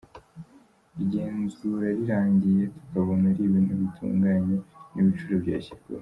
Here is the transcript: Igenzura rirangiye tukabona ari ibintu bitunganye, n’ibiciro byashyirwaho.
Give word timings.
Igenzura 1.03 1.87
rirangiye 1.97 2.63
tukabona 2.75 3.23
ari 3.31 3.41
ibintu 3.47 3.73
bitunganye, 3.81 4.55
n’ibiciro 4.93 5.35
byashyirwaho. 5.43 5.99